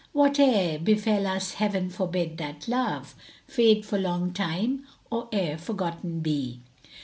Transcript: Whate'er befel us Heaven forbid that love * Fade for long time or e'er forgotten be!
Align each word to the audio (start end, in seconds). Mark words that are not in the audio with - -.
Whate'er 0.13 0.79
befel 0.79 1.27
us 1.27 1.53
Heaven 1.53 1.91
forbid 1.91 2.39
that 2.39 2.67
love 2.67 3.13
* 3.33 3.47
Fade 3.47 3.85
for 3.85 3.99
long 3.99 4.33
time 4.33 4.83
or 5.11 5.29
e'er 5.31 5.59
forgotten 5.59 6.21
be! 6.21 6.59